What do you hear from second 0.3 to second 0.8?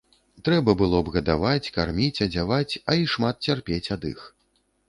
Трэба